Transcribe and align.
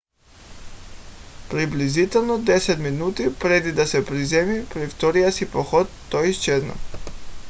приблизително 1.51 2.39
10 2.43 2.79
минути 2.79 3.39
преди 3.39 3.71
да 3.71 3.87
се 3.87 4.05
приземи 4.05 4.65
при 4.69 4.87
втория 4.87 5.31
си 5.31 5.51
подход 5.51 5.87
той 6.11 6.29
изчезна 6.29 6.73